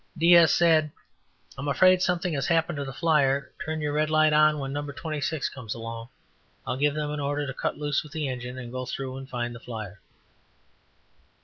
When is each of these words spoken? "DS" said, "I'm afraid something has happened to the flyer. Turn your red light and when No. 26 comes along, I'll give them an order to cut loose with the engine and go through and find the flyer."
"DS" 0.17 0.51
said, 0.51 0.91
"I'm 1.59 1.67
afraid 1.67 2.01
something 2.01 2.33
has 2.33 2.47
happened 2.47 2.77
to 2.77 2.83
the 2.85 2.91
flyer. 2.91 3.51
Turn 3.63 3.81
your 3.81 3.93
red 3.93 4.09
light 4.09 4.33
and 4.33 4.59
when 4.59 4.73
No. 4.73 4.81
26 4.81 5.49
comes 5.49 5.75
along, 5.75 6.09
I'll 6.65 6.75
give 6.75 6.95
them 6.95 7.11
an 7.11 7.19
order 7.19 7.45
to 7.45 7.53
cut 7.53 7.77
loose 7.77 8.01
with 8.01 8.11
the 8.13 8.27
engine 8.27 8.57
and 8.57 8.71
go 8.71 8.87
through 8.87 9.15
and 9.17 9.29
find 9.29 9.53
the 9.53 9.59
flyer." 9.59 9.99